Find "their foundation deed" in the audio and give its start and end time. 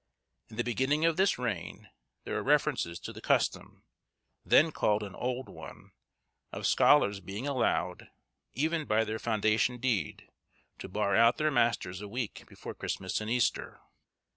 9.03-10.27